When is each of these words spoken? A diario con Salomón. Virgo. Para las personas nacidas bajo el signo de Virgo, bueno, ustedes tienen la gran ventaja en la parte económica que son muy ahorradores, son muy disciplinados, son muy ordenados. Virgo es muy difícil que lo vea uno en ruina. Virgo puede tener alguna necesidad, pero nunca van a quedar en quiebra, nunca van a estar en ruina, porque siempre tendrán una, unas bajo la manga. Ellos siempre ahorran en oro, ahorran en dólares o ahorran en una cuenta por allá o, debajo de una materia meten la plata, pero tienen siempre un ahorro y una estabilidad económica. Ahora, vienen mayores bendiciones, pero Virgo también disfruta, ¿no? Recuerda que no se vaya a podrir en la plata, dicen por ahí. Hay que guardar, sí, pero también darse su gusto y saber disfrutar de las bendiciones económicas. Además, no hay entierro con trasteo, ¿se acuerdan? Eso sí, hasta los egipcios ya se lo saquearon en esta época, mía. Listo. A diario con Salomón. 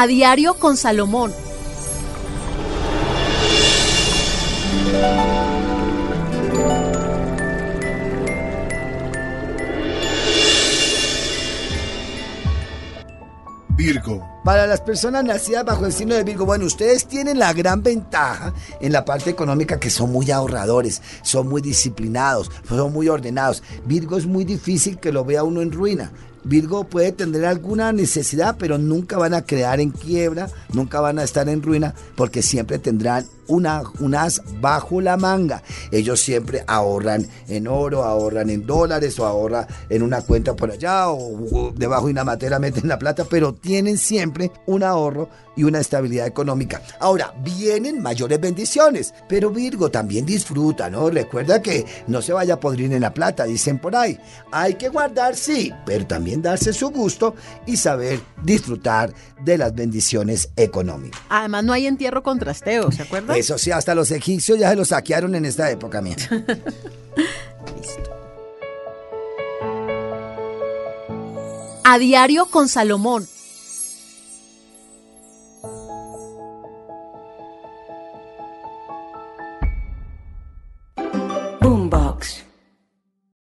A 0.00 0.06
diario 0.06 0.54
con 0.54 0.78
Salomón. 0.78 1.30
Virgo. 13.68 14.26
Para 14.42 14.66
las 14.66 14.80
personas 14.80 15.22
nacidas 15.22 15.66
bajo 15.66 15.84
el 15.84 15.92
signo 15.92 16.14
de 16.14 16.24
Virgo, 16.24 16.46
bueno, 16.46 16.64
ustedes 16.64 17.04
tienen 17.06 17.38
la 17.38 17.52
gran 17.52 17.82
ventaja 17.82 18.54
en 18.80 18.92
la 18.92 19.04
parte 19.04 19.28
económica 19.28 19.78
que 19.78 19.90
son 19.90 20.10
muy 20.12 20.30
ahorradores, 20.30 21.02
son 21.20 21.46
muy 21.46 21.60
disciplinados, 21.60 22.50
son 22.66 22.90
muy 22.94 23.10
ordenados. 23.10 23.62
Virgo 23.84 24.16
es 24.16 24.24
muy 24.24 24.46
difícil 24.46 24.98
que 24.98 25.12
lo 25.12 25.26
vea 25.26 25.44
uno 25.44 25.60
en 25.60 25.72
ruina. 25.72 26.10
Virgo 26.44 26.84
puede 26.84 27.12
tener 27.12 27.44
alguna 27.44 27.92
necesidad, 27.92 28.56
pero 28.58 28.78
nunca 28.78 29.18
van 29.18 29.34
a 29.34 29.42
quedar 29.42 29.80
en 29.80 29.90
quiebra, 29.90 30.48
nunca 30.72 31.00
van 31.00 31.18
a 31.18 31.24
estar 31.24 31.48
en 31.48 31.62
ruina, 31.62 31.94
porque 32.16 32.42
siempre 32.42 32.78
tendrán 32.78 33.26
una, 33.50 33.82
unas 33.98 34.42
bajo 34.60 35.00
la 35.00 35.16
manga. 35.16 35.62
Ellos 35.90 36.20
siempre 36.20 36.64
ahorran 36.66 37.26
en 37.48 37.66
oro, 37.66 38.04
ahorran 38.04 38.48
en 38.50 38.66
dólares 38.66 39.18
o 39.18 39.26
ahorran 39.26 39.66
en 39.88 40.02
una 40.02 40.22
cuenta 40.22 40.54
por 40.54 40.70
allá 40.70 41.10
o, 41.10 41.72
debajo 41.74 42.06
de 42.06 42.12
una 42.12 42.24
materia 42.24 42.58
meten 42.58 42.88
la 42.88 42.98
plata, 42.98 43.24
pero 43.24 43.52
tienen 43.52 43.98
siempre 43.98 44.50
un 44.66 44.82
ahorro 44.82 45.28
y 45.56 45.64
una 45.64 45.80
estabilidad 45.80 46.26
económica. 46.26 46.80
Ahora, 47.00 47.34
vienen 47.42 48.00
mayores 48.00 48.40
bendiciones, 48.40 49.12
pero 49.28 49.50
Virgo 49.50 49.90
también 49.90 50.24
disfruta, 50.24 50.88
¿no? 50.88 51.10
Recuerda 51.10 51.60
que 51.60 51.84
no 52.06 52.22
se 52.22 52.32
vaya 52.32 52.54
a 52.54 52.60
podrir 52.60 52.92
en 52.92 53.00
la 53.00 53.12
plata, 53.12 53.44
dicen 53.44 53.78
por 53.78 53.96
ahí. 53.96 54.18
Hay 54.52 54.74
que 54.74 54.88
guardar, 54.88 55.36
sí, 55.36 55.72
pero 55.84 56.06
también 56.06 56.40
darse 56.40 56.72
su 56.72 56.90
gusto 56.90 57.34
y 57.66 57.76
saber 57.76 58.20
disfrutar 58.42 59.12
de 59.44 59.58
las 59.58 59.74
bendiciones 59.74 60.50
económicas. 60.56 61.20
Además, 61.28 61.64
no 61.64 61.72
hay 61.72 61.86
entierro 61.86 62.22
con 62.22 62.38
trasteo, 62.38 62.90
¿se 62.92 63.02
acuerdan? 63.02 63.36
Eso 63.40 63.56
sí, 63.56 63.70
hasta 63.70 63.94
los 63.94 64.10
egipcios 64.10 64.58
ya 64.58 64.68
se 64.68 64.76
lo 64.76 64.84
saquearon 64.84 65.34
en 65.34 65.46
esta 65.46 65.70
época, 65.70 66.02
mía. 66.02 66.14
Listo. 66.30 68.10
A 71.82 71.98
diario 71.98 72.44
con 72.50 72.68
Salomón. 72.68 73.26